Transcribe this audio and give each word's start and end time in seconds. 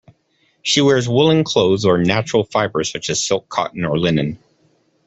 She 0.63 0.81
wears 0.81 1.07
woollen 1.07 1.43
clothes 1.43 1.85
or 1.85 1.99
natural 1.99 2.43
fibres 2.43 2.91
such 2.91 3.07
as 3.11 3.23
silk, 3.23 3.49
cotton 3.49 3.85
or 3.85 3.99
linen. 3.99 4.39